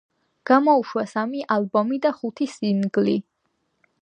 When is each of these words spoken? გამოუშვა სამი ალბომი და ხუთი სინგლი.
გამოუშვა 0.49 1.03
სამი 1.11 1.43
ალბომი 1.57 2.01
და 2.07 2.13
ხუთი 2.21 2.49
სინგლი. 2.57 3.19